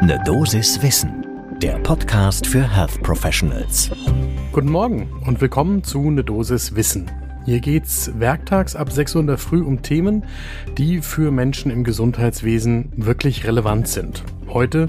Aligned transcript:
Ne 0.00 0.22
Dosis 0.24 0.80
Wissen, 0.80 1.26
der 1.60 1.76
Podcast 1.80 2.46
für 2.46 2.62
Health 2.62 3.02
Professionals. 3.02 3.90
Guten 4.52 4.70
Morgen 4.70 5.10
und 5.26 5.40
willkommen 5.40 5.82
zu 5.82 6.10
Ne 6.12 6.22
Dosis 6.22 6.76
Wissen. 6.76 7.10
Hier 7.44 7.58
geht's 7.58 8.12
werktags 8.16 8.76
ab 8.76 8.92
6 8.92 9.16
Uhr 9.16 9.20
in 9.22 9.26
der 9.26 9.38
Früh 9.38 9.60
um 9.60 9.82
Themen, 9.82 10.24
die 10.78 11.00
für 11.00 11.32
Menschen 11.32 11.72
im 11.72 11.82
Gesundheitswesen 11.82 12.92
wirklich 12.96 13.44
relevant 13.44 13.88
sind. 13.88 14.22
Heute 14.48 14.88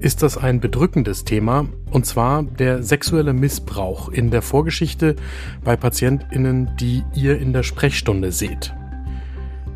ist 0.00 0.24
das 0.24 0.36
ein 0.36 0.58
bedrückendes 0.58 1.24
Thema, 1.24 1.68
und 1.92 2.04
zwar 2.04 2.42
der 2.42 2.82
sexuelle 2.82 3.34
Missbrauch 3.34 4.08
in 4.08 4.32
der 4.32 4.42
Vorgeschichte 4.42 5.14
bei 5.62 5.76
PatientInnen, 5.76 6.72
die 6.80 7.04
ihr 7.14 7.38
in 7.38 7.52
der 7.52 7.62
Sprechstunde 7.62 8.32
seht. 8.32 8.74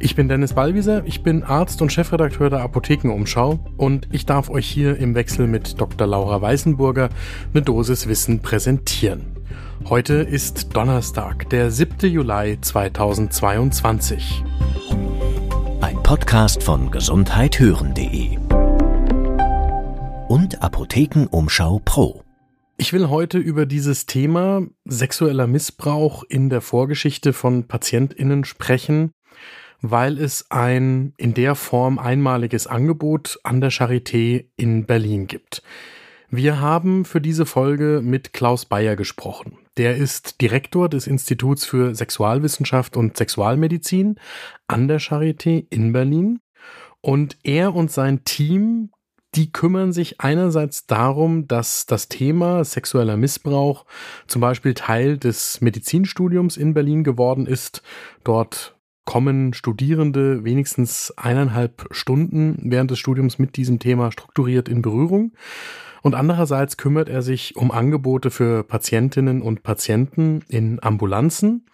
Ich 0.04 0.16
bin 0.16 0.28
Dennis 0.28 0.54
Ballwieser, 0.54 1.04
ich 1.06 1.22
bin 1.22 1.44
Arzt 1.44 1.80
und 1.80 1.92
Chefredakteur 1.92 2.50
der 2.50 2.62
Apothekenumschau 2.62 3.60
und 3.76 4.08
ich 4.10 4.26
darf 4.26 4.50
euch 4.50 4.66
hier 4.66 4.96
im 4.96 5.14
Wechsel 5.14 5.46
mit 5.46 5.80
Dr. 5.80 6.08
Laura 6.08 6.43
Weißenburger 6.43 7.08
eine 7.54 7.62
Dosis 7.62 8.08
Wissen 8.08 8.43
präsentieren. 8.43 9.36
Heute 9.88 10.14
ist 10.14 10.74
Donnerstag, 10.74 11.48
der 11.50 11.70
7. 11.70 12.10
Juli 12.10 12.58
2022. 12.60 14.43
Ein 15.80 16.02
Podcast 16.02 16.64
von 16.64 16.90
gesundheithören.de 16.90 18.38
und 20.26 20.62
Apothekenumschau 20.62 21.80
Pro. 21.84 22.24
Ich 22.76 22.93
will 22.93 23.08
heute 23.08 23.38
über 23.38 23.66
dieses 23.66 24.07
Thema 24.07 24.62
sexueller 24.84 25.46
Missbrauch 25.46 26.24
in 26.29 26.50
der 26.50 26.60
Vorgeschichte 26.60 27.32
von 27.32 27.68
PatientInnen 27.68 28.44
sprechen 28.44 29.12
weil 29.82 30.18
es 30.18 30.50
ein 30.50 31.13
in 31.17 31.35
der 31.35 31.54
Form 31.54 31.99
einmaliges 31.99 32.67
Angebot 32.67 33.39
an 33.42 33.61
der 33.61 33.70
Charité 33.70 34.47
in 34.56 34.86
Berlin 34.86 35.27
gibt. 35.27 35.62
Wir 36.31 36.61
haben 36.61 37.05
für 37.05 37.20
diese 37.20 37.45
Folge 37.45 38.00
mit 38.03 38.33
Klaus 38.33 38.64
Bayer 38.64 38.97
gesprochen. 38.97 39.58
Der 39.77 39.97
ist 39.98 40.41
Direktor 40.41 40.89
des 40.89 41.06
Instituts 41.06 41.66
für 41.66 41.94
Sexualwissenschaft 41.94 42.97
und 42.97 43.19
Sexualmedizin 43.19 44.16
an 44.66 44.89
der 44.89 44.98
Charité 44.98 45.66
in 45.69 45.92
Berlin. 45.92 46.41
Und 47.02 47.36
er 47.42 47.74
und 47.74 47.91
sein 47.91 48.24
Team, 48.24 48.92
die 49.34 49.52
kümmern 49.52 49.92
sich 49.92 50.20
einerseits 50.20 50.86
darum, 50.86 51.48
dass 51.48 51.84
das 51.86 52.08
Thema 52.08 52.64
sexueller 52.64 53.17
Missbrauch 53.17 53.84
zum 54.27 54.41
Beispiel 54.41 54.72
Teil 54.72 55.19
des 55.19 55.61
Medizinstudiums 55.61 56.56
in 56.56 56.72
Berlin 56.72 57.02
geworden 57.02 57.46
ist. 57.46 57.83
Dort 58.24 58.74
kommen 59.05 59.55
Studierende 59.55 60.45
wenigstens 60.45 61.12
eineinhalb 61.17 61.86
Stunden 61.91 62.58
während 62.62 62.91
des 62.91 62.98
Studiums 62.98 63.39
mit 63.39 63.56
diesem 63.56 63.78
Thema 63.78 64.12
strukturiert 64.12 64.69
in 64.69 64.83
Berührung. 64.83 65.33
Und 66.03 66.14
andererseits 66.14 66.77
kümmert 66.77 67.08
er 67.08 67.23
sich 67.23 67.56
um 67.56 67.70
Angebote 67.70 68.30
für 68.30 68.64
Patientinnen 68.64 69.41
und 69.41 69.62
Patienten 69.62 70.42
in 70.48 70.83
Ambulanzen. 70.83 71.67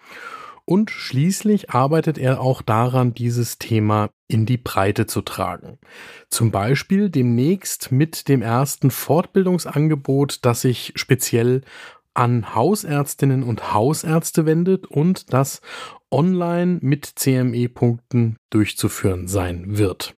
Und 0.66 0.90
schließlich 0.90 1.70
arbeitet 1.70 2.18
er 2.18 2.42
auch 2.42 2.60
daran, 2.60 3.14
dieses 3.14 3.56
Thema 3.58 4.10
in 4.26 4.44
die 4.44 4.58
Breite 4.58 5.06
zu 5.06 5.22
tragen. 5.22 5.78
Zum 6.28 6.50
Beispiel 6.50 7.08
demnächst 7.08 7.90
mit 7.90 8.28
dem 8.28 8.42
ersten 8.42 8.90
Fortbildungsangebot, 8.90 10.44
das 10.44 10.60
sich 10.60 10.92
speziell 10.94 11.62
an 12.12 12.54
Hausärztinnen 12.54 13.44
und 13.44 13.72
Hausärzte 13.72 14.44
wendet 14.44 14.86
und 14.86 15.32
das 15.32 15.62
online 16.10 16.78
mit 16.82 17.06
CME-Punkten 17.06 18.36
durchzuführen 18.50 19.28
sein 19.28 19.78
wird. 19.78 20.14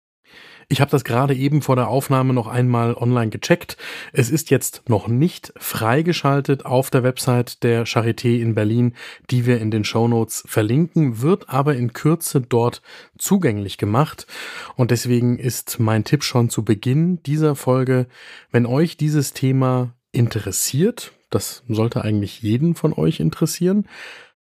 Ich 0.73 0.81
habe 0.81 0.93
das 0.93 1.03
gerade 1.03 1.35
eben 1.35 1.63
vor 1.63 1.75
der 1.75 1.89
Aufnahme 1.89 2.33
noch 2.33 2.47
einmal 2.47 2.95
online 2.95 3.31
gecheckt. 3.31 3.77
Es 4.13 4.31
ist 4.31 4.51
jetzt 4.51 4.89
noch 4.89 5.09
nicht 5.09 5.53
freigeschaltet 5.57 6.65
auf 6.65 6.91
der 6.91 7.03
Website 7.03 7.65
der 7.65 7.89
Charité 7.89 8.41
in 8.41 8.55
Berlin, 8.55 8.95
die 9.31 9.47
wir 9.47 9.61
in 9.61 9.73
den 9.73 9.83
Shownotes 9.83 10.45
verlinken, 10.47 11.23
wird 11.23 11.49
aber 11.49 11.75
in 11.75 11.93
Kürze 11.93 12.41
dort 12.41 12.83
zugänglich 13.19 13.79
gemacht. 13.79 14.29
Und 14.77 14.93
deswegen 14.93 15.41
ist 15.41 15.81
mein 15.81 16.05
Tipp 16.05 16.23
schon 16.23 16.51
zu 16.51 16.65
Beginn 16.65 17.21
dieser 17.25 17.57
Folge, 17.57 18.07
wenn 18.53 18.65
euch 18.65 18.97
dieses 18.97 19.33
Thema 19.33 19.93
interessiert, 20.13 21.11
das 21.31 21.65
sollte 21.69 22.03
eigentlich 22.03 22.43
jeden 22.43 22.77
von 22.77 22.93
euch 22.93 23.19
interessieren, 23.19 23.89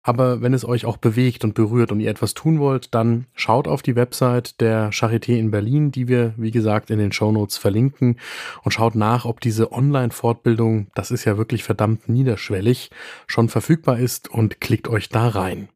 aber 0.02 0.42
wenn 0.42 0.54
es 0.54 0.64
euch 0.64 0.86
auch 0.86 0.98
bewegt 0.98 1.44
und 1.44 1.54
berührt 1.54 1.92
und 1.92 2.00
ihr 2.00 2.10
etwas 2.10 2.34
tun 2.34 2.60
wollt, 2.60 2.96
dann 2.96 3.26
schaut 3.34 3.68
auf 3.68 3.82
die 3.82 3.96
Website 3.96 4.62
der 4.62 4.92
Charité 4.92 5.38
in 5.38 5.52
Berlin, 5.52 5.92
die 5.92 6.08
wir, 6.08 6.34
wie 6.38 6.52
gesagt, 6.52 6.90
in 6.90 7.00
den 7.00 7.12
Shownotes 7.12 7.58
verlinken 7.58 8.18
und 8.64 8.72
schaut 8.72 8.96
nach, 8.96 9.26
ob 9.26 9.42
diese 9.42 9.72
Online-Fortbildung, 9.72 10.88
das 10.96 11.12
ist 11.12 11.26
ja 11.26 11.38
wirklich 11.38 11.64
verdammt 11.64 12.08
niederschwellig, 12.08 12.92
schon 13.28 13.50
verfügbar 13.50 14.00
ist 14.00 14.30
und 14.30 14.62
klickt 14.62 14.88
euch 14.88 15.10
da 15.10 15.28
rein. 15.28 15.70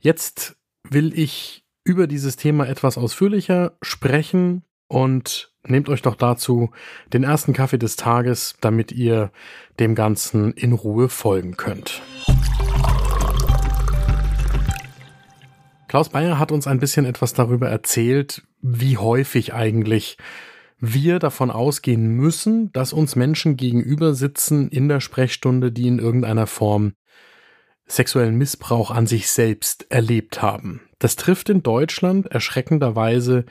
Jetzt 0.00 0.56
will 0.88 1.16
ich 1.18 1.64
über 1.84 2.06
dieses 2.06 2.36
Thema 2.36 2.66
etwas 2.66 2.98
ausführlicher 2.98 3.76
sprechen 3.82 4.64
und 4.88 5.52
nehmt 5.66 5.88
euch 5.88 6.02
doch 6.02 6.16
dazu 6.16 6.70
den 7.12 7.24
ersten 7.24 7.52
Kaffee 7.52 7.78
des 7.78 7.96
Tages, 7.96 8.56
damit 8.60 8.90
ihr 8.92 9.30
dem 9.78 9.94
Ganzen 9.94 10.52
in 10.52 10.72
Ruhe 10.72 11.08
folgen 11.08 11.56
könnt. 11.56 12.02
Klaus 15.94 16.08
Bayer 16.08 16.40
hat 16.40 16.50
uns 16.50 16.66
ein 16.66 16.80
bisschen 16.80 17.04
etwas 17.04 17.34
darüber 17.34 17.68
erzählt, 17.68 18.42
wie 18.60 18.98
häufig 18.98 19.54
eigentlich 19.54 20.18
wir 20.80 21.20
davon 21.20 21.52
ausgehen 21.52 22.08
müssen, 22.08 22.72
dass 22.72 22.92
uns 22.92 23.14
Menschen 23.14 23.56
gegenüber 23.56 24.12
sitzen 24.12 24.70
in 24.70 24.88
der 24.88 24.98
Sprechstunde, 24.98 25.70
die 25.70 25.86
in 25.86 26.00
irgendeiner 26.00 26.48
Form 26.48 26.94
sexuellen 27.86 28.34
Missbrauch 28.34 28.90
an 28.90 29.06
sich 29.06 29.30
selbst 29.30 29.86
erlebt 29.88 30.42
haben. 30.42 30.80
Das 30.98 31.14
trifft 31.14 31.48
in 31.48 31.62
Deutschland 31.62 32.26
erschreckenderweise 32.26 33.44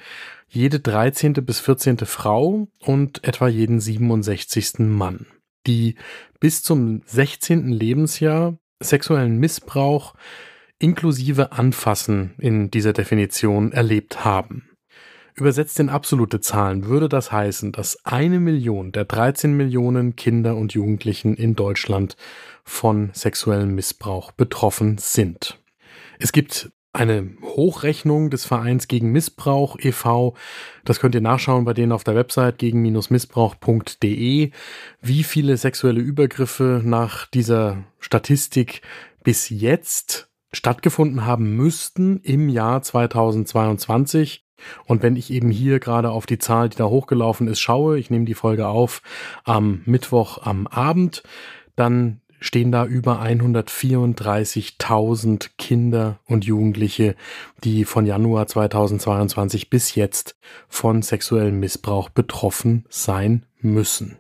jede 0.50 0.82
13. 0.82 1.32
bis 1.46 1.62
14. 1.62 2.00
Frau 2.00 2.68
und 2.80 3.24
etwa 3.24 3.48
jeden 3.48 3.80
67. 3.80 4.80
Mann, 4.80 5.28
die 5.66 5.96
bis 6.42 6.62
zum 6.62 7.04
16. 7.06 7.70
Lebensjahr 7.70 8.58
sexuellen 8.82 9.38
Missbrauch 9.38 10.14
inklusive 10.80 11.52
Anfassen 11.52 12.34
in 12.38 12.72
dieser 12.72 12.94
Definition 12.94 13.72
erlebt 13.72 14.26
haben. 14.26 14.70
Übersetzt 15.36 15.80
in 15.80 15.90
absolute 15.90 16.42
Zahlen 16.42 16.86
würde 16.86 17.10
das 17.10 17.32
heißen, 17.32 17.72
dass 17.72 18.06
eine 18.06 18.40
Million 18.40 18.92
der 18.92 19.06
13 19.06 19.54
Millionen 19.54 20.16
Kinder 20.16 20.56
und 20.56 20.74
Jugendlichen 20.74 21.34
in 21.36 21.56
Deutschland 21.56 22.16
von 22.64 23.10
sexuellem 23.14 23.74
Missbrauch 23.74 24.32
betroffen 24.32 25.00
sind. 25.00 25.60
Es 26.20 26.32
gibt 26.32 26.72
eine 26.94 27.32
Hochrechnung 27.42 28.30
des 28.30 28.46
Vereins 28.46 28.88
gegen 28.88 29.12
Missbrauch 29.12 29.78
e.V. 29.80 30.36
Das 30.86 31.00
könnt 31.00 31.16
ihr 31.16 31.22
nachschauen 31.22 31.66
bei 31.66 31.74
denen 31.74 31.92
auf 31.92 32.04
der 32.04 32.14
Website 32.14 32.60
gegen-missbrauch.de, 32.60 34.52
wie 35.02 35.24
viele 35.24 35.58
sexuelle 35.58 36.02
Übergriffe 36.02 36.82
nach 36.84 37.26
dieser 37.26 37.84
Statistik 38.00 38.84
bis 39.24 39.50
jetzt 39.50 40.30
stattgefunden 40.54 41.26
haben 41.26 41.56
müssten 41.56 42.20
im 42.22 42.50
Jahr 42.50 42.82
2022. 42.82 44.46
Und 44.86 45.04
wenn 45.04 45.18
ich 45.18 45.32
eben 45.32 45.50
hier 45.50 45.80
gerade 45.80 46.12
auf 46.12 46.26
die 46.26 46.40
Zahl, 46.40 46.70
die 46.70 46.78
da 46.78 46.86
hochgelaufen 46.86 47.48
ist, 47.48 47.60
schaue, 47.60 48.00
ich 48.00 48.10
nehme 48.10 48.24
die 48.26 48.34
Folge 48.34 48.68
auf 48.68 49.02
am 49.44 49.82
Mittwoch 49.86 50.46
am 50.46 50.68
Abend, 50.68 51.24
dann 51.76 52.22
stehen 52.40 52.72
da 52.72 52.86
über 52.86 53.22
134.000 53.22 55.50
Kinder 55.58 56.20
und 56.26 56.46
Jugendliche, 56.46 57.16
die 57.64 57.84
von 57.86 58.06
Januar 58.06 58.46
2022 58.48 59.70
bis 59.70 59.96
jetzt 59.96 60.38
von 60.68 61.02
sexuellem 61.02 61.60
Missbrauch 61.60 62.10
betroffen 62.10 62.86
sein 62.90 63.46
müssen. 63.62 64.20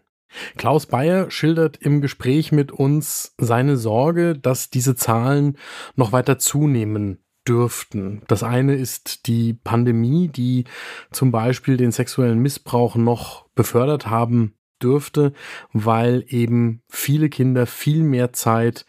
Klaus 0.57 0.85
Bayer 0.85 1.29
schildert 1.31 1.77
im 1.77 2.01
Gespräch 2.01 2.51
mit 2.51 2.71
uns 2.71 3.33
seine 3.37 3.77
Sorge, 3.77 4.37
dass 4.37 4.69
diese 4.69 4.95
Zahlen 4.95 5.57
noch 5.95 6.11
weiter 6.11 6.37
zunehmen 6.37 7.19
dürften. 7.47 8.21
Das 8.27 8.43
eine 8.43 8.75
ist 8.75 9.27
die 9.27 9.53
Pandemie, 9.53 10.29
die 10.29 10.65
zum 11.11 11.31
Beispiel 11.31 11.77
den 11.77 11.91
sexuellen 11.91 12.39
Missbrauch 12.39 12.95
noch 12.95 13.47
befördert 13.55 14.07
haben 14.07 14.55
dürfte, 14.81 15.33
weil 15.71 16.25
eben 16.27 16.81
viele 16.89 17.29
Kinder 17.29 17.65
viel 17.65 18.03
mehr 18.03 18.33
Zeit 18.33 18.85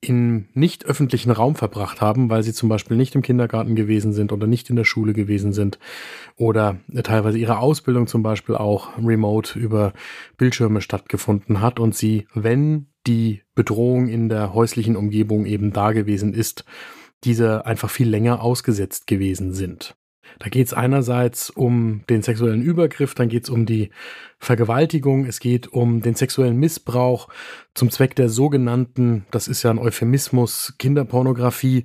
in 0.00 0.48
nicht 0.52 0.84
öffentlichen 0.84 1.30
Raum 1.30 1.54
verbracht 1.54 2.00
haben, 2.00 2.28
weil 2.28 2.42
sie 2.42 2.52
zum 2.52 2.68
Beispiel 2.68 2.96
nicht 2.96 3.14
im 3.14 3.22
Kindergarten 3.22 3.74
gewesen 3.74 4.12
sind 4.12 4.30
oder 4.32 4.46
nicht 4.46 4.68
in 4.70 4.76
der 4.76 4.84
Schule 4.84 5.12
gewesen 5.12 5.52
sind 5.52 5.78
oder 6.36 6.78
teilweise 7.02 7.38
ihre 7.38 7.58
Ausbildung 7.58 8.06
zum 8.06 8.22
Beispiel 8.22 8.54
auch 8.54 8.90
remote 8.98 9.58
über 9.58 9.92
Bildschirme 10.36 10.80
stattgefunden 10.80 11.60
hat 11.60 11.80
und 11.80 11.94
sie, 11.94 12.26
wenn 12.34 12.86
die 13.06 13.42
Bedrohung 13.54 14.08
in 14.08 14.28
der 14.28 14.52
häuslichen 14.52 14.96
Umgebung 14.96 15.46
eben 15.46 15.72
da 15.72 15.92
gewesen 15.92 16.34
ist, 16.34 16.64
diese 17.24 17.64
einfach 17.64 17.90
viel 17.90 18.08
länger 18.08 18.42
ausgesetzt 18.42 19.06
gewesen 19.06 19.54
sind. 19.54 19.96
Da 20.38 20.48
geht 20.48 20.66
es 20.66 20.74
einerseits 20.74 21.50
um 21.50 22.02
den 22.10 22.22
sexuellen 22.22 22.62
Übergriff, 22.62 23.14
dann 23.14 23.28
geht 23.28 23.44
es 23.44 23.50
um 23.50 23.66
die 23.66 23.90
Vergewaltigung, 24.38 25.24
es 25.26 25.40
geht 25.40 25.72
um 25.72 26.02
den 26.02 26.14
sexuellen 26.14 26.58
Missbrauch 26.58 27.28
zum 27.74 27.90
Zweck 27.90 28.14
der 28.16 28.28
sogenannten, 28.28 29.24
das 29.30 29.48
ist 29.48 29.62
ja 29.62 29.70
ein 29.70 29.78
Euphemismus, 29.78 30.74
Kinderpornografie 30.78 31.84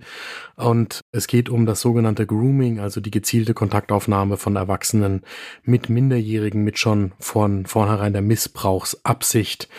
und 0.57 1.01
es 1.11 1.27
geht 1.27 1.49
um 1.49 1.65
das 1.65 1.81
sogenannte 1.81 2.25
Grooming, 2.25 2.79
also 2.79 2.99
die 2.99 3.11
gezielte 3.11 3.53
Kontaktaufnahme 3.53 4.37
von 4.37 4.55
Erwachsenen 4.55 5.21
mit 5.63 5.89
Minderjährigen, 5.89 6.63
mit 6.63 6.77
schon 6.77 7.13
von 7.19 7.65
vornherein 7.65 8.13
der 8.13 8.21
Missbrauchsabsicht 8.21 9.69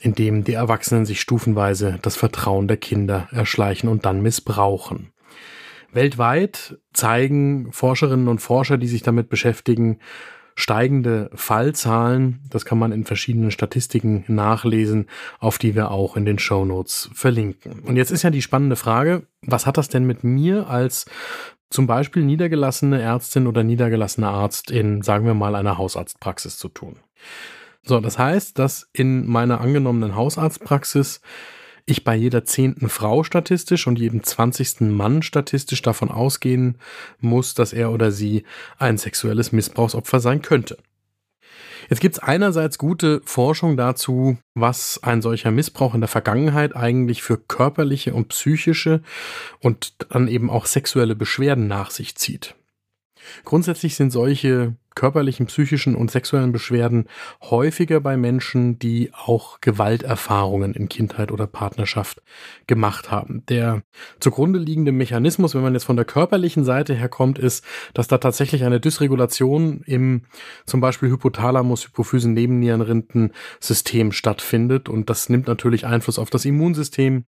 in 0.00 0.14
dem 0.14 0.44
die 0.44 0.54
Erwachsenen 0.54 1.06
sich 1.06 1.20
stufenweise 1.20 1.98
das 2.02 2.16
Vertrauen 2.16 2.68
der 2.68 2.76
Kinder 2.76 3.28
erschleichen 3.32 3.88
und 3.88 4.04
dann 4.04 4.22
missbrauchen. 4.22 5.12
Weltweit 5.92 6.78
zeigen 6.92 7.72
Forscherinnen 7.72 8.28
und 8.28 8.40
Forscher, 8.40 8.78
die 8.78 8.88
sich 8.88 9.02
damit 9.02 9.28
beschäftigen, 9.28 9.98
steigende 10.54 11.30
Fallzahlen. 11.34 12.40
Das 12.50 12.64
kann 12.64 12.78
man 12.78 12.90
in 12.90 13.04
verschiedenen 13.04 13.52
Statistiken 13.52 14.24
nachlesen, 14.26 15.06
auf 15.38 15.58
die 15.58 15.74
wir 15.76 15.90
auch 15.92 16.16
in 16.16 16.24
den 16.24 16.38
Show 16.38 16.64
Notes 16.64 17.10
verlinken. 17.14 17.80
Und 17.80 17.96
jetzt 17.96 18.10
ist 18.10 18.24
ja 18.24 18.30
die 18.30 18.42
spannende 18.42 18.76
Frage, 18.76 19.26
was 19.42 19.66
hat 19.66 19.76
das 19.78 19.88
denn 19.88 20.04
mit 20.04 20.24
mir 20.24 20.68
als 20.68 21.06
zum 21.70 21.86
Beispiel 21.86 22.24
niedergelassene 22.24 23.00
Ärztin 23.00 23.46
oder 23.46 23.62
niedergelassener 23.62 24.30
Arzt 24.30 24.70
in, 24.70 25.02
sagen 25.02 25.26
wir 25.26 25.34
mal, 25.34 25.54
einer 25.54 25.78
Hausarztpraxis 25.78 26.58
zu 26.58 26.68
tun? 26.68 26.96
So, 27.82 28.00
das 28.00 28.18
heißt, 28.18 28.58
dass 28.58 28.88
in 28.92 29.26
meiner 29.28 29.60
angenommenen 29.60 30.16
Hausarztpraxis 30.16 31.20
ich 31.88 32.04
bei 32.04 32.14
jeder 32.14 32.44
zehnten 32.44 32.88
Frau 32.88 33.24
statistisch 33.24 33.86
und 33.86 33.98
jedem 33.98 34.22
zwanzigsten 34.22 34.92
Mann 34.92 35.22
statistisch 35.22 35.82
davon 35.82 36.10
ausgehen 36.10 36.78
muss, 37.20 37.54
dass 37.54 37.72
er 37.72 37.90
oder 37.90 38.12
sie 38.12 38.44
ein 38.78 38.98
sexuelles 38.98 39.52
Missbrauchsopfer 39.52 40.20
sein 40.20 40.42
könnte. 40.42 40.78
Jetzt 41.88 42.00
gibt 42.00 42.16
es 42.16 42.22
einerseits 42.22 42.76
gute 42.76 43.22
Forschung 43.24 43.76
dazu, 43.76 44.36
was 44.54 45.00
ein 45.02 45.22
solcher 45.22 45.50
Missbrauch 45.50 45.94
in 45.94 46.00
der 46.00 46.08
Vergangenheit 46.08 46.76
eigentlich 46.76 47.22
für 47.22 47.38
körperliche 47.38 48.12
und 48.12 48.28
psychische 48.28 49.02
und 49.60 49.94
dann 50.10 50.28
eben 50.28 50.50
auch 50.50 50.66
sexuelle 50.66 51.16
Beschwerden 51.16 51.66
nach 51.66 51.90
sich 51.90 52.16
zieht. 52.16 52.54
Grundsätzlich 53.44 53.94
sind 53.96 54.10
solche 54.10 54.76
körperlichen, 54.98 55.46
psychischen 55.46 55.94
und 55.94 56.10
sexuellen 56.10 56.50
Beschwerden 56.50 57.04
häufiger 57.40 58.00
bei 58.00 58.16
Menschen, 58.16 58.80
die 58.80 59.12
auch 59.14 59.60
Gewalterfahrungen 59.60 60.74
in 60.74 60.88
Kindheit 60.88 61.30
oder 61.30 61.46
Partnerschaft 61.46 62.20
gemacht 62.66 63.12
haben. 63.12 63.44
Der 63.48 63.82
zugrunde 64.18 64.58
liegende 64.58 64.90
Mechanismus, 64.90 65.54
wenn 65.54 65.62
man 65.62 65.74
jetzt 65.74 65.84
von 65.84 65.94
der 65.94 66.04
körperlichen 66.04 66.64
Seite 66.64 66.94
her 66.94 67.08
kommt, 67.08 67.38
ist, 67.38 67.64
dass 67.94 68.08
da 68.08 68.18
tatsächlich 68.18 68.64
eine 68.64 68.80
Dysregulation 68.80 69.82
im 69.86 70.22
zum 70.66 70.80
Beispiel 70.80 71.10
Hypothalamus, 71.10 71.86
Hypophysen, 71.86 72.32
Nebennierenrinden 72.32 73.32
System 73.60 74.10
stattfindet 74.10 74.88
und 74.88 75.10
das 75.10 75.28
nimmt 75.28 75.46
natürlich 75.46 75.86
Einfluss 75.86 76.18
auf 76.18 76.30
das 76.30 76.44
Immunsystem. 76.44 77.24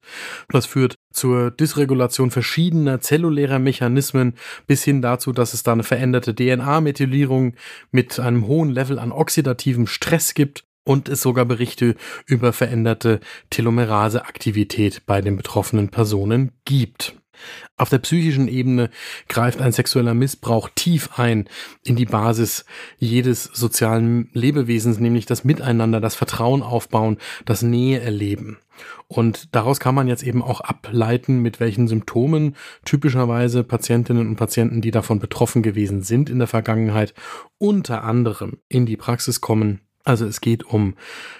Das 0.47 0.65
führt 0.65 0.95
zur 1.17 1.51
Dysregulation 1.51 2.29
verschiedener 2.31 3.01
zellulärer 3.01 3.59
Mechanismen 3.59 4.35
bis 4.67 4.83
hin 4.83 5.01
dazu, 5.01 5.31
dass 5.31 5.53
es 5.53 5.63
da 5.63 5.73
eine 5.73 5.83
veränderte 5.83 6.35
DNA-Methylierung 6.35 7.55
mit 7.91 8.19
einem 8.19 8.45
hohen 8.47 8.69
Level 8.69 8.99
an 8.99 9.11
oxidativem 9.11 9.87
Stress 9.87 10.35
gibt 10.35 10.63
und 10.83 11.09
es 11.09 11.21
sogar 11.21 11.45
Berichte 11.45 11.95
über 12.27 12.53
veränderte 12.53 13.19
Telomeraseaktivität 13.49 15.05
bei 15.05 15.21
den 15.21 15.35
betroffenen 15.35 15.89
Personen 15.89 16.51
gibt. 16.65 17.16
Auf 17.79 17.89
der 17.89 17.99
psychischen 17.99 18.47
Ebene 18.47 18.89
greift 19.29 19.61
ein 19.61 19.71
sexueller 19.71 20.15
Missbrauch 20.15 20.69
tief 20.73 21.19
ein 21.19 21.47
in 21.83 21.95
die 21.95 22.05
Basis 22.05 22.65
jedes 22.97 23.43
sozialen 23.43 24.29
Lebewesens, 24.33 24.99
nämlich 24.99 25.27
das 25.27 25.43
Miteinander, 25.43 26.01
das 26.01 26.15
Vertrauen 26.15 26.63
aufbauen, 26.63 27.17
das 27.45 27.61
Nähe 27.61 28.01
erleben. 28.01 28.57
Und 29.07 29.55
daraus 29.55 29.79
kann 29.79 29.93
man 29.93 30.07
jetzt 30.07 30.23
eben 30.23 30.41
auch 30.41 30.61
ableiten, 30.61 31.39
mit 31.41 31.59
welchen 31.59 31.87
Symptomen 31.87 32.55
typischerweise 32.83 33.63
Patientinnen 33.63 34.27
und 34.27 34.35
Patienten, 34.37 34.81
die 34.81 34.91
davon 34.91 35.19
betroffen 35.19 35.61
gewesen 35.61 36.01
sind 36.01 36.31
in 36.31 36.39
der 36.39 36.47
Vergangenheit, 36.47 37.13
unter 37.59 38.03
anderem 38.03 38.57
in 38.67 38.87
die 38.87 38.97
Praxis 38.97 39.39
kommen 39.39 39.81
also 40.07 40.25
es 40.25 40.39
geht 40.39 40.63
um 40.63 40.95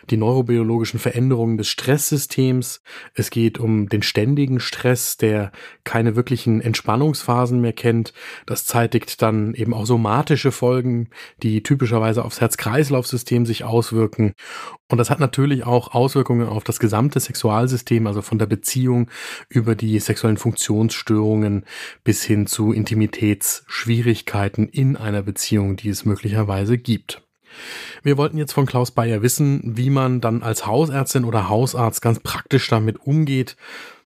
die 0.10 0.18
neurobiologischen 0.18 1.00
Veränderungen 1.00 1.58
des 1.58 1.69
Stresssystems. 1.69 2.81
Es 3.14 3.30
geht 3.30 3.60
um 3.60 3.88
den 3.88 4.02
ständigen 4.02 4.60
Stress, 4.60 5.16
der 5.16 5.54
keine 5.86 6.18
wirklichen 6.18 6.60
Entspannungsphasen 6.60 7.62
mehr 7.62 7.72
kennt. 7.72 8.12
Das 8.46 8.66
zeitigt 8.66 9.22
dann 9.22 9.54
eben 9.54 9.74
auch 9.74 9.86
somatische 9.86 10.52
Folgen, 10.52 11.10
die 11.44 11.64
typischerweise 11.64 12.25
aufs 12.25 12.42
Herz-Kreislauf-System 12.42 13.46
sich 13.46 13.64
auswirken. 13.64 14.34
Und 14.90 14.98
das 14.98 15.10
hat 15.10 15.22
natürlich 15.22 15.66
auch 15.66 15.94
Auswirkungen 15.94 16.50
auf 16.50 16.66
das 16.66 16.80
gesamte 16.80 17.22
Sexualsystem, 17.22 18.06
also 18.06 18.22
von 18.22 18.38
der 18.38 18.48
Beziehung 18.48 19.10
über 19.48 19.75
die 19.75 19.98
sexuellen 20.00 20.38
Funktionsstörungen 20.38 21.63
bis 22.04 22.24
hin 22.24 22.48
zu 22.48 22.74
Intimitätsschwierigkeiten 22.74 24.68
in 24.68 24.98
einer 24.98 25.22
Beziehung, 25.22 25.78
die 25.78 25.88
es 25.88 26.04
möglicherweise 26.04 26.78
gibt. 26.78 27.26
Wir 28.04 28.18
wollten 28.18 28.38
jetzt 28.38 28.54
von 28.54 28.65
Klaus 28.65 28.92
Bayer 28.92 29.21
wissen, 29.21 29.77
wie 29.77 29.89
man 29.89 30.21
dann 30.21 30.44
als 30.44 30.65
Hausärztin 30.65 31.25
oder 31.25 31.50
Hausarzt 31.50 32.01
ganz 32.01 32.19
praktisch 32.19 32.68
damit 32.68 33.00
umgeht, 33.00 33.56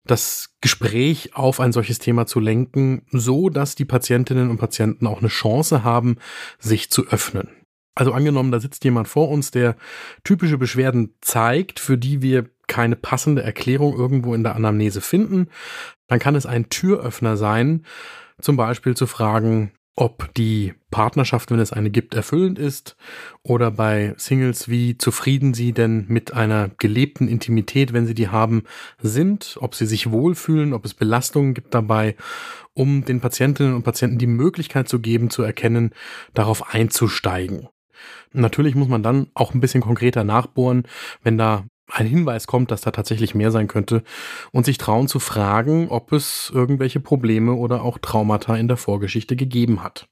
das 0.06 0.56
Gespräch 0.62 1.36
auf 1.36 1.60
ein 1.60 1.72
solches 1.72 2.00
Thema 2.00 2.26
zu 2.26 2.40
lenken, 2.40 3.04
so 3.12 3.50
dass 3.50 3.76
die 3.76 3.86
Patientinnen 3.86 4.50
und 4.50 4.58
Patienten 4.58 5.08
auch 5.08 5.20
eine 5.20 5.28
Chance 5.28 5.84
haben, 5.84 6.18
sich 6.60 6.90
zu 6.90 7.08
öffnen. 7.08 7.50
Also 7.94 8.14
angenommen, 8.14 8.52
da 8.52 8.60
sitzt 8.60 8.84
jemand 8.86 9.08
vor 9.08 9.30
uns, 9.30 9.52
der 9.52 9.76
typische 10.24 10.58
Beschwerden 10.58 11.16
zeigt, 11.22 11.80
für 11.80 11.98
die 11.98 12.22
wir 12.22 12.50
keine 12.68 12.96
passende 12.96 13.44
Erklärung 13.44 13.96
irgendwo 13.96 14.34
in 14.34 14.44
der 14.44 14.56
Anamnese 14.56 15.02
finden, 15.02 15.50
dann 16.08 16.20
kann 16.20 16.36
es 16.36 16.46
ein 16.46 16.70
Türöffner 16.70 17.36
sein, 17.36 17.86
zum 18.40 18.56
Beispiel 18.56 18.96
zu 18.96 19.08
fragen, 19.08 19.72
ob 19.96 20.34
die 20.36 20.74
Partnerschaft, 20.90 21.52
wenn 21.52 21.60
es 21.60 21.74
eine 21.74 21.90
gibt, 21.90 22.14
erfüllend 22.14 22.58
ist 22.60 22.96
oder 23.44 23.72
bei 23.72 24.14
Singles, 24.18 24.70
wie 24.70 24.98
zufrieden 24.98 25.54
sie 25.54 25.74
denn 25.74 26.06
mit 26.08 26.34
einer 26.34 26.70
gelebten 26.78 27.28
Intimität, 27.28 27.94
wenn 27.94 28.08
sie 28.08 28.14
die 28.14 28.30
haben, 28.30 28.64
sind, 29.00 29.58
ob 29.60 29.76
sie 29.76 29.86
sich 29.86 30.12
wohlfühlen, 30.12 30.74
ob 30.74 30.86
es 30.86 30.94
Belastungen 30.94 31.54
gibt 31.54 31.74
dabei, 31.74 32.16
um 32.74 33.04
den 33.06 33.20
Patientinnen 33.20 33.74
und 33.74 33.84
Patienten 33.84 34.18
die 34.18 34.28
Möglichkeit 34.28 34.88
zu 34.88 35.00
geben, 35.00 35.30
zu 35.30 35.44
erkennen, 35.44 35.92
darauf 36.34 36.74
einzusteigen. 36.74 37.68
Natürlich 38.34 38.76
muss 38.76 38.88
man 38.88 39.04
dann 39.04 39.28
auch 39.34 39.54
ein 39.54 39.60
bisschen 39.60 39.82
konkreter 39.82 40.24
nachbohren, 40.24 40.84
wenn 41.22 41.38
da 41.38 41.66
ein 41.92 42.06
Hinweis 42.06 42.48
kommt, 42.48 42.72
dass 42.72 42.82
da 42.82 42.92
tatsächlich 42.92 43.36
mehr 43.36 43.52
sein 43.52 43.68
könnte 43.68 44.04
und 44.52 44.66
sich 44.66 44.78
trauen 44.78 45.08
zu 45.08 45.20
fragen, 45.20 45.90
ob 45.90 46.12
es 46.12 46.52
irgendwelche 46.54 47.00
Probleme 47.00 47.54
oder 47.54 47.84
auch 47.84 47.98
Traumata 47.98 48.56
in 48.56 48.68
der 48.68 48.78
Vorgeschichte 48.78 49.36
gegeben 49.36 49.84
hat. 49.84 50.08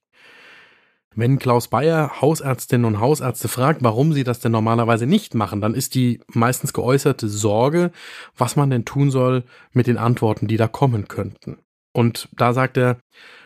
Wenn 1.15 1.39
Klaus 1.39 1.67
Bayer 1.69 2.21
Hausärztinnen 2.21 2.85
und 2.85 2.99
Hausärzte 2.99 3.47
fragt, 3.47 3.83
warum 3.83 4.13
sie 4.13 4.23
das 4.23 4.39
denn 4.39 4.51
normalerweise 4.51 5.07
nicht 5.07 5.33
machen, 5.33 5.59
dann 5.59 5.73
ist 5.73 5.95
die 5.95 6.21
meistens 6.27 6.71
geäußerte 6.71 7.27
Sorge, 7.27 7.91
was 8.37 8.55
man 8.55 8.69
denn 8.69 8.85
tun 8.85 9.09
soll 9.09 9.43
mit 9.71 9.87
den 9.87 9.97
Antworten, 9.97 10.47
die 10.47 10.57
da 10.57 10.67
kommen 10.67 11.07
könnten. 11.07 11.57
Und 11.93 12.29
da 12.33 12.53
sagt 12.53 12.77
er, 12.77 12.99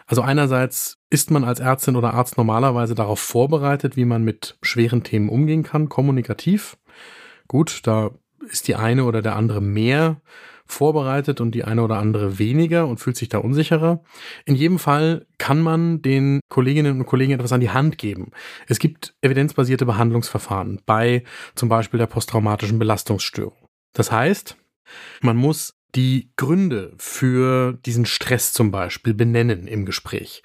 also 0.06 0.22
einerseits 0.22 0.98
ist 1.10 1.32
man 1.32 1.46
als 1.46 1.62
Ärztin 1.62 1.96
oder 1.96 2.14
Arzt 2.14 2.38
normalerweise 2.38 2.96
darauf 2.96 3.20
vorbereitet, 3.20 3.96
wie 3.96 4.06
man 4.06 4.24
mit 4.24 4.58
schweren 4.62 5.04
Themen 5.04 5.30
umgehen 5.30 5.64
kann, 5.64 5.88
kommunikativ. 5.88 6.78
Gut, 7.48 7.82
da 7.84 8.12
ist 8.50 8.68
die 8.68 8.76
eine 8.76 9.06
oder 9.06 9.22
der 9.22 9.36
andere 9.36 9.62
mehr 9.62 10.22
vorbereitet 10.66 11.42
und 11.42 11.52
die 11.52 11.64
eine 11.64 11.84
oder 11.84 11.98
andere 11.98 12.40
weniger 12.40 12.88
und 12.88 13.00
fühlt 13.00 13.18
sich 13.18 13.30
da 13.30 13.38
unsicherer. 13.38 14.04
In 14.46 14.56
jedem 14.56 14.80
Fall 14.80 15.28
kann 15.38 15.62
man 15.62 16.02
den 16.02 16.40
Kolleginnen 16.50 17.00
und 17.00 17.06
Kollegen 17.06 17.34
etwas 17.34 17.52
an 17.52 17.62
die 17.62 17.70
Hand 17.70 17.98
geben. 17.98 18.32
Es 18.68 18.80
gibt 18.80 19.16
evidenzbasierte 19.22 19.86
Behandlungsverfahren 19.86 20.82
bei 20.86 21.24
zum 21.56 21.70
Beispiel 21.70 21.98
der 21.98 22.08
posttraumatischen 22.08 22.80
Belastungsstörung. 22.80 23.68
Das 23.94 24.12
heißt, 24.12 24.58
man 25.22 25.38
muss 25.38 25.76
die 25.96 26.32
Gründe 26.38 26.94
für 26.98 27.74
diesen 27.86 28.06
Stress 28.06 28.52
zum 28.52 28.72
Beispiel 28.72 29.14
benennen 29.14 29.68
im 29.68 29.86
Gespräch. 29.86 30.42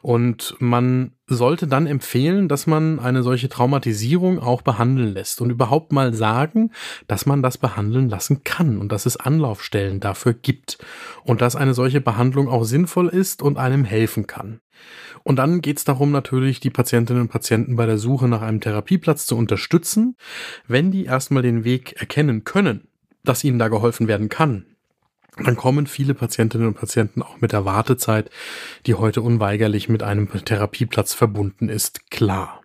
Und 0.00 0.54
man 0.60 1.12
sollte 1.34 1.66
dann 1.66 1.86
empfehlen, 1.86 2.48
dass 2.48 2.66
man 2.66 2.98
eine 2.98 3.22
solche 3.22 3.48
Traumatisierung 3.48 4.38
auch 4.38 4.62
behandeln 4.62 5.14
lässt 5.14 5.40
und 5.40 5.50
überhaupt 5.50 5.92
mal 5.92 6.14
sagen, 6.14 6.70
dass 7.06 7.26
man 7.26 7.42
das 7.42 7.58
behandeln 7.58 8.08
lassen 8.08 8.44
kann 8.44 8.78
und 8.78 8.92
dass 8.92 9.06
es 9.06 9.16
Anlaufstellen 9.16 10.00
dafür 10.00 10.34
gibt 10.34 10.78
und 11.24 11.40
dass 11.40 11.56
eine 11.56 11.74
solche 11.74 12.00
Behandlung 12.00 12.48
auch 12.48 12.64
sinnvoll 12.64 13.08
ist 13.08 13.42
und 13.42 13.58
einem 13.58 13.84
helfen 13.84 14.26
kann. 14.26 14.60
Und 15.24 15.36
dann 15.36 15.60
geht 15.60 15.78
es 15.78 15.84
darum, 15.84 16.10
natürlich 16.10 16.60
die 16.60 16.70
Patientinnen 16.70 17.22
und 17.22 17.28
Patienten 17.28 17.76
bei 17.76 17.86
der 17.86 17.98
Suche 17.98 18.28
nach 18.28 18.42
einem 18.42 18.60
Therapieplatz 18.60 19.26
zu 19.26 19.36
unterstützen, 19.36 20.16
wenn 20.66 20.90
die 20.90 21.04
erstmal 21.04 21.42
den 21.42 21.64
Weg 21.64 21.92
erkennen 22.00 22.44
können, 22.44 22.88
dass 23.24 23.44
ihnen 23.44 23.58
da 23.58 23.68
geholfen 23.68 24.08
werden 24.08 24.28
kann, 24.28 24.66
dann 25.36 25.56
kommen 25.56 25.86
viele 25.86 26.14
Patientinnen 26.14 26.68
und 26.68 26.74
Patienten 26.74 27.22
auch 27.22 27.40
mit 27.40 27.52
der 27.52 27.64
Wartezeit, 27.64 28.30
die 28.86 28.94
heute 28.94 29.22
unweigerlich 29.22 29.88
mit 29.88 30.02
einem 30.02 30.28
Therapieplatz 30.30 31.14
verbunden 31.14 31.68
ist, 31.68 32.10
klar. 32.10 32.61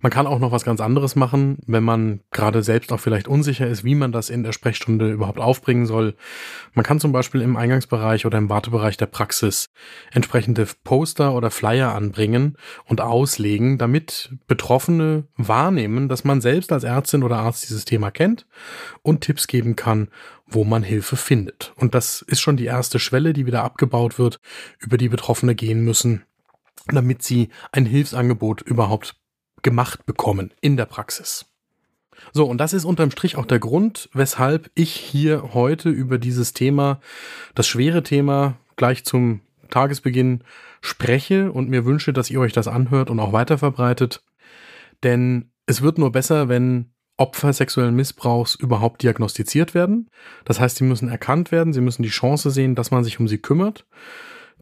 Man 0.00 0.12
kann 0.12 0.26
auch 0.26 0.38
noch 0.38 0.52
was 0.52 0.64
ganz 0.64 0.80
anderes 0.80 1.16
machen, 1.16 1.58
wenn 1.66 1.84
man 1.84 2.20
gerade 2.30 2.62
selbst 2.62 2.92
auch 2.92 3.00
vielleicht 3.00 3.28
unsicher 3.28 3.66
ist, 3.66 3.84
wie 3.84 3.94
man 3.94 4.12
das 4.12 4.30
in 4.30 4.42
der 4.42 4.52
Sprechstunde 4.52 5.10
überhaupt 5.10 5.38
aufbringen 5.38 5.86
soll. 5.86 6.14
Man 6.74 6.84
kann 6.84 7.00
zum 7.00 7.12
Beispiel 7.12 7.40
im 7.40 7.56
Eingangsbereich 7.56 8.26
oder 8.26 8.38
im 8.38 8.48
Wartebereich 8.48 8.96
der 8.96 9.06
Praxis 9.06 9.70
entsprechende 10.12 10.66
Poster 10.84 11.34
oder 11.34 11.50
Flyer 11.50 11.94
anbringen 11.94 12.56
und 12.84 13.00
auslegen, 13.00 13.78
damit 13.78 14.34
Betroffene 14.46 15.24
wahrnehmen, 15.36 16.08
dass 16.08 16.24
man 16.24 16.40
selbst 16.40 16.72
als 16.72 16.84
Ärztin 16.84 17.22
oder 17.22 17.38
Arzt 17.38 17.68
dieses 17.68 17.84
Thema 17.84 18.10
kennt 18.10 18.46
und 19.02 19.22
Tipps 19.22 19.46
geben 19.46 19.76
kann, 19.76 20.08
wo 20.46 20.64
man 20.64 20.82
Hilfe 20.82 21.16
findet. 21.16 21.72
Und 21.76 21.94
das 21.94 22.22
ist 22.22 22.40
schon 22.40 22.56
die 22.56 22.66
erste 22.66 22.98
Schwelle, 22.98 23.32
die 23.32 23.46
wieder 23.46 23.64
abgebaut 23.64 24.18
wird, 24.18 24.40
über 24.78 24.96
die 24.96 25.08
Betroffene 25.08 25.54
gehen 25.54 25.80
müssen, 25.84 26.22
damit 26.86 27.22
sie 27.22 27.50
ein 27.72 27.86
Hilfsangebot 27.86 28.62
überhaupt 28.62 29.16
gemacht 29.66 30.06
bekommen 30.06 30.54
in 30.60 30.76
der 30.76 30.86
Praxis. 30.86 31.46
So, 32.32 32.46
und 32.46 32.58
das 32.58 32.72
ist 32.72 32.84
unterm 32.84 33.10
Strich 33.10 33.34
auch 33.34 33.46
der 33.46 33.58
Grund, 33.58 34.08
weshalb 34.12 34.70
ich 34.76 34.92
hier 34.92 35.54
heute 35.54 35.88
über 35.88 36.18
dieses 36.18 36.52
Thema, 36.52 37.00
das 37.56 37.66
schwere 37.66 38.04
Thema, 38.04 38.58
gleich 38.76 39.04
zum 39.04 39.40
Tagesbeginn 39.68 40.44
spreche 40.82 41.50
und 41.50 41.68
mir 41.68 41.84
wünsche, 41.84 42.12
dass 42.12 42.30
ihr 42.30 42.38
euch 42.38 42.52
das 42.52 42.68
anhört 42.68 43.10
und 43.10 43.18
auch 43.18 43.32
weiterverbreitet. 43.32 44.22
Denn 45.02 45.50
es 45.66 45.82
wird 45.82 45.98
nur 45.98 46.12
besser, 46.12 46.48
wenn 46.48 46.92
Opfer 47.16 47.52
sexuellen 47.52 47.96
Missbrauchs 47.96 48.54
überhaupt 48.54 49.02
diagnostiziert 49.02 49.74
werden. 49.74 50.08
Das 50.44 50.60
heißt, 50.60 50.76
sie 50.76 50.84
müssen 50.84 51.08
erkannt 51.08 51.50
werden, 51.50 51.72
sie 51.72 51.80
müssen 51.80 52.04
die 52.04 52.08
Chance 52.08 52.52
sehen, 52.52 52.76
dass 52.76 52.92
man 52.92 53.02
sich 53.02 53.18
um 53.18 53.26
sie 53.26 53.38
kümmert. 53.38 53.84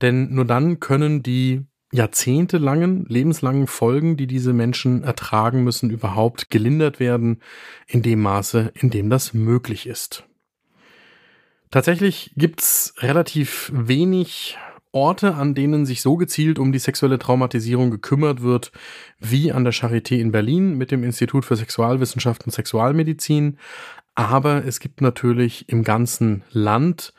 Denn 0.00 0.32
nur 0.32 0.46
dann 0.46 0.80
können 0.80 1.22
die 1.22 1.66
jahrzehntelangen, 1.94 3.06
lebenslangen 3.08 3.68
Folgen, 3.68 4.16
die 4.16 4.26
diese 4.26 4.52
Menschen 4.52 5.04
ertragen 5.04 5.62
müssen, 5.62 5.90
überhaupt 5.90 6.50
gelindert 6.50 6.98
werden, 6.98 7.40
in 7.86 8.02
dem 8.02 8.20
Maße, 8.20 8.72
in 8.74 8.90
dem 8.90 9.10
das 9.10 9.32
möglich 9.32 9.86
ist. 9.86 10.24
Tatsächlich 11.70 12.32
gibt's 12.36 12.94
relativ 12.98 13.70
wenig 13.72 14.58
Orte, 14.90 15.36
an 15.36 15.54
denen 15.54 15.86
sich 15.86 16.02
so 16.02 16.16
gezielt 16.16 16.58
um 16.58 16.72
die 16.72 16.80
sexuelle 16.80 17.20
Traumatisierung 17.20 17.92
gekümmert 17.92 18.42
wird, 18.42 18.72
wie 19.20 19.52
an 19.52 19.62
der 19.62 19.72
Charité 19.72 20.16
in 20.18 20.32
Berlin 20.32 20.76
mit 20.76 20.90
dem 20.90 21.04
Institut 21.04 21.44
für 21.44 21.54
Sexualwissenschaft 21.54 22.44
und 22.44 22.50
Sexualmedizin. 22.50 23.58
Aber 24.16 24.64
es 24.64 24.80
gibt 24.80 25.00
natürlich 25.00 25.68
im 25.68 25.84
ganzen 25.84 26.42
Land 26.50 27.12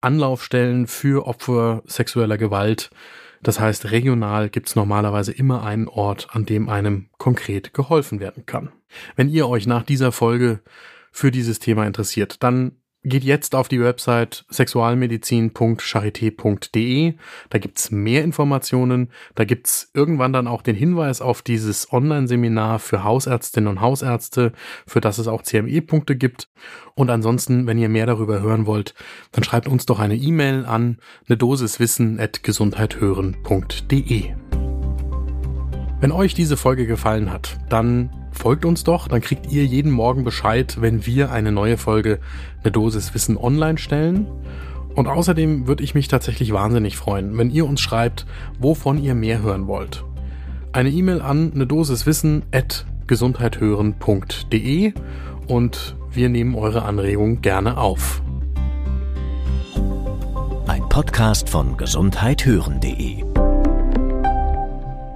Anlaufstellen 0.00 0.86
für 0.86 1.26
Opfer 1.26 1.82
sexueller 1.86 2.38
Gewalt, 2.38 2.90
das 3.46 3.60
heißt, 3.60 3.92
regional 3.92 4.48
gibt 4.48 4.66
es 4.66 4.74
normalerweise 4.74 5.30
immer 5.30 5.62
einen 5.62 5.86
Ort, 5.86 6.26
an 6.32 6.46
dem 6.46 6.68
einem 6.68 7.10
konkret 7.16 7.72
geholfen 7.72 8.18
werden 8.18 8.44
kann. 8.44 8.72
Wenn 9.14 9.28
ihr 9.28 9.48
euch 9.48 9.68
nach 9.68 9.84
dieser 9.84 10.10
Folge 10.10 10.62
für 11.12 11.30
dieses 11.30 11.60
Thema 11.60 11.86
interessiert, 11.86 12.42
dann 12.42 12.72
geht 13.08 13.24
jetzt 13.24 13.54
auf 13.54 13.68
die 13.68 13.80
Website 13.80 14.44
sexualmedizin.charité.de. 14.50 17.14
Da 17.50 17.58
gibt's 17.58 17.90
mehr 17.90 18.24
Informationen. 18.24 19.10
Da 19.34 19.44
gibt's 19.44 19.90
irgendwann 19.94 20.32
dann 20.32 20.48
auch 20.48 20.62
den 20.62 20.76
Hinweis 20.76 21.20
auf 21.20 21.42
dieses 21.42 21.92
Online-Seminar 21.92 22.78
für 22.78 23.04
Hausärztinnen 23.04 23.68
und 23.68 23.80
Hausärzte, 23.80 24.52
für 24.86 25.00
das 25.00 25.18
es 25.18 25.26
auch 25.28 25.42
CME-Punkte 25.42 26.16
gibt. 26.16 26.48
Und 26.94 27.10
ansonsten, 27.10 27.66
wenn 27.66 27.78
ihr 27.78 27.88
mehr 27.88 28.06
darüber 28.06 28.40
hören 28.40 28.66
wollt, 28.66 28.94
dann 29.32 29.44
schreibt 29.44 29.68
uns 29.68 29.86
doch 29.86 30.00
eine 30.00 30.16
E-Mail 30.16 30.66
an 30.66 30.98
eine 31.28 31.36
Dosiswissen 31.36 32.18
at 32.18 32.42
gesundheithören.de. 32.42 34.45
Wenn 35.98 36.12
euch 36.12 36.34
diese 36.34 36.58
Folge 36.58 36.86
gefallen 36.86 37.32
hat, 37.32 37.56
dann 37.70 38.10
folgt 38.30 38.66
uns 38.66 38.84
doch, 38.84 39.08
dann 39.08 39.22
kriegt 39.22 39.50
ihr 39.50 39.64
jeden 39.64 39.90
Morgen 39.90 40.24
Bescheid, 40.24 40.76
wenn 40.80 41.06
wir 41.06 41.32
eine 41.32 41.52
neue 41.52 41.78
Folge 41.78 42.20
eine 42.62 42.70
Dosis 42.70 43.14
Wissen 43.14 43.38
online 43.38 43.78
stellen. 43.78 44.26
Und 44.94 45.08
außerdem 45.08 45.66
würde 45.66 45.82
ich 45.82 45.94
mich 45.94 46.08
tatsächlich 46.08 46.52
wahnsinnig 46.52 46.96
freuen, 46.96 47.36
wenn 47.38 47.50
ihr 47.50 47.66
uns 47.66 47.80
schreibt, 47.80 48.26
wovon 48.58 49.02
ihr 49.02 49.14
mehr 49.14 49.40
hören 49.40 49.66
wollt. 49.66 50.04
Eine 50.72 50.90
E-Mail 50.90 51.22
an 51.22 51.52
eine 51.54 51.66
Dosis 51.66 52.04
Wissen 52.04 52.42
at 52.52 52.84
gesundheithören.de 53.06 54.92
und 55.46 55.96
wir 56.12 56.28
nehmen 56.28 56.54
eure 56.54 56.82
Anregungen 56.82 57.40
gerne 57.40 57.78
auf. 57.78 58.20
Ein 60.66 60.86
Podcast 60.90 61.48
von 61.48 61.76
gesundheithören.de 61.78 63.35